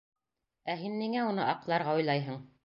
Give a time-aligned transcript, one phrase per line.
[0.73, 2.43] Ә һин ниңә уны аҡларға уйлайһың?